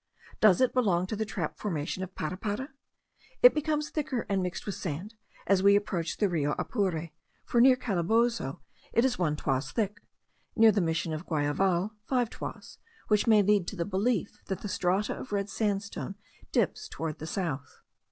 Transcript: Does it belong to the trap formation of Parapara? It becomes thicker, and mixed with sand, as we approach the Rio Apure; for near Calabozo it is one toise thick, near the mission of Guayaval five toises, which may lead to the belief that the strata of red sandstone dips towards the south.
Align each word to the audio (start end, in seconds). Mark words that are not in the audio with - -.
Does 0.39 0.61
it 0.61 0.73
belong 0.73 1.05
to 1.05 1.15
the 1.15 1.27
trap 1.27 1.59
formation 1.59 2.01
of 2.01 2.15
Parapara? 2.15 2.69
It 3.43 3.53
becomes 3.53 3.91
thicker, 3.91 4.25
and 4.29 4.41
mixed 4.41 4.65
with 4.65 4.73
sand, 4.73 5.13
as 5.45 5.61
we 5.61 5.75
approach 5.75 6.17
the 6.17 6.27
Rio 6.27 6.55
Apure; 6.57 7.11
for 7.45 7.61
near 7.61 7.75
Calabozo 7.75 8.61
it 8.93 9.05
is 9.05 9.19
one 9.19 9.35
toise 9.35 9.71
thick, 9.71 10.01
near 10.55 10.71
the 10.71 10.81
mission 10.81 11.13
of 11.13 11.27
Guayaval 11.27 11.91
five 12.07 12.31
toises, 12.31 12.79
which 13.09 13.27
may 13.27 13.43
lead 13.43 13.67
to 13.67 13.75
the 13.75 13.85
belief 13.85 14.41
that 14.47 14.61
the 14.61 14.67
strata 14.69 15.15
of 15.15 15.31
red 15.31 15.51
sandstone 15.51 16.15
dips 16.51 16.89
towards 16.89 17.19
the 17.19 17.27
south. 17.27 17.77